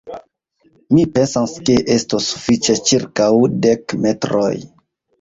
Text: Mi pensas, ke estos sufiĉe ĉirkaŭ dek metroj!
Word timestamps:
Mi 0.97 1.03
pensas, 1.17 1.53
ke 1.69 1.77
estos 1.97 2.31
sufiĉe 2.33 2.79
ĉirkaŭ 2.91 3.31
dek 3.71 3.99
metroj! 4.09 4.53